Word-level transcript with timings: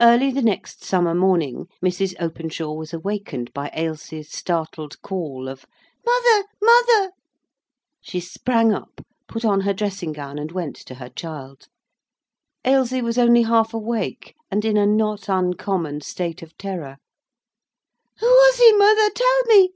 Early 0.00 0.30
the 0.30 0.40
next 0.40 0.84
summer 0.84 1.14
morning 1.14 1.66
Mrs. 1.84 2.14
Openshaw 2.18 2.72
was 2.72 2.94
awakened 2.94 3.52
by 3.52 3.70
Ailsie's 3.74 4.32
startled 4.34 4.98
call 5.02 5.48
of 5.50 5.66
"Mother! 6.02 6.46
mother!" 6.62 7.10
She 8.00 8.20
sprang 8.20 8.72
up, 8.72 9.02
put 9.28 9.44
on 9.44 9.60
her 9.60 9.74
dressing 9.74 10.14
gown, 10.14 10.38
and 10.38 10.50
went 10.50 10.76
to 10.76 10.94
her 10.94 11.10
child. 11.10 11.66
Ailsie 12.64 13.02
was 13.02 13.18
only 13.18 13.42
half 13.42 13.74
awake, 13.74 14.34
and 14.50 14.64
in 14.64 14.78
a 14.78 14.86
not 14.86 15.28
uncommon 15.28 16.00
state 16.00 16.40
of 16.40 16.56
terror. 16.56 16.96
"Who 18.20 18.26
was 18.26 18.56
he, 18.60 18.72
mother? 18.78 19.10
Tell 19.10 19.42
me!" 19.44 19.74